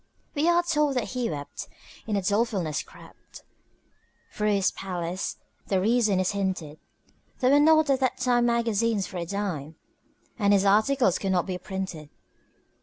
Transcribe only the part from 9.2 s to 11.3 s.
dime, And his articles